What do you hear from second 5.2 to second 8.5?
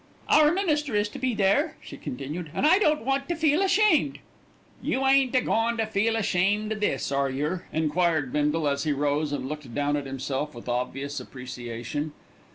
a goin' to feel ashamed o' this, are yer?" enquired